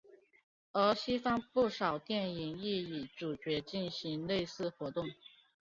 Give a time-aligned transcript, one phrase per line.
[0.71, 5.07] 而西方不少电影亦以主角进行类似活动。